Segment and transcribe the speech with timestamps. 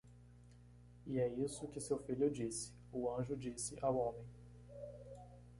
[1.05, 4.25] "E é isso que seu filho disse," o anjo disse ao homem.